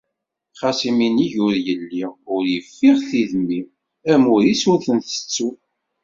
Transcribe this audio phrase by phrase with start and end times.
[0.59, 3.61] Xas iminig ur yelli, ur yeffiɣ tidmi,
[4.11, 5.49] amur-is ur t-ntettu.